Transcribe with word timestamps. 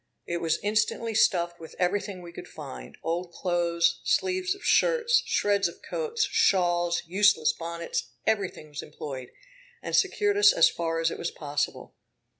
It 0.25 0.37
was 0.37 0.57
instantly 0.63 1.13
stuffed 1.13 1.59
with 1.59 1.75
everything 1.77 2.23
we 2.23 2.31
could 2.33 2.47
find: 2.47 2.97
old 3.03 3.31
clothes, 3.33 4.01
sleeves 4.03 4.55
of 4.55 4.65
shirts, 4.65 5.21
shreds 5.27 5.67
of 5.67 5.83
coats, 5.87 6.23
shawls, 6.31 7.03
useless 7.05 7.53
bonnets, 7.53 8.09
everything 8.25 8.69
was 8.69 8.81
employed, 8.81 9.29
and 9.79 9.95
secured 9.95 10.37
us 10.37 10.53
as 10.53 10.69
far 10.71 10.99
as 10.99 11.11
it 11.11 11.19
was 11.19 11.29
possible. 11.29 11.93